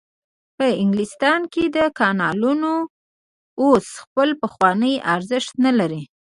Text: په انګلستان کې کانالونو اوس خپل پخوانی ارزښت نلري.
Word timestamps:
په 0.57 0.67
انګلستان 0.81 1.39
کې 1.53 1.63
کانالونو 1.99 2.73
اوس 3.63 3.87
خپل 4.03 4.29
پخوانی 4.41 4.93
ارزښت 5.13 5.53
نلري. 5.65 6.01